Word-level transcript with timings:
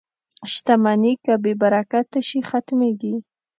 •شتمني 0.51 1.13
که 1.25 1.33
بې 1.43 1.53
برکته 1.61 2.19
شي، 2.27 2.39
ختمېږي. 2.49 3.15